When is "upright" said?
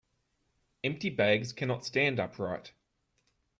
2.19-2.73